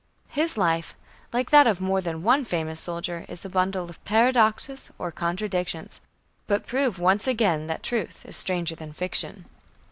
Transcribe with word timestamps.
His 0.29 0.57
life, 0.57 0.95
like 1.31 1.51
that 1.51 1.67
of 1.67 1.79
more 1.79 2.01
than 2.01 2.23
one 2.23 2.43
famous 2.43 2.79
soldier 2.79 3.23
is 3.29 3.45
a 3.45 3.49
bundle 3.49 3.87
of 3.87 4.03
paradoxes, 4.03 4.89
or 4.97 5.11
contradictions, 5.11 6.01
but 6.47 6.65
prove 6.65 6.97
once 6.97 7.27
again 7.27 7.67
that 7.67 7.83
"truth 7.83 8.25
is 8.25 8.35
stranger 8.35 8.75
than 8.75 8.93
fiction." 8.93 9.45